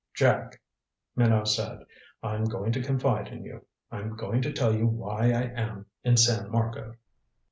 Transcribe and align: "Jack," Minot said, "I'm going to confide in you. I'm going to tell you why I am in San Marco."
"Jack," 0.15 0.59
Minot 1.15 1.47
said, 1.47 1.85
"I'm 2.23 2.45
going 2.45 2.71
to 2.71 2.81
confide 2.81 3.27
in 3.27 3.43
you. 3.43 3.67
I'm 3.91 4.15
going 4.15 4.41
to 4.41 4.51
tell 4.51 4.73
you 4.73 4.87
why 4.87 5.25
I 5.27 5.43
am 5.55 5.85
in 6.03 6.17
San 6.17 6.49
Marco." 6.49 6.95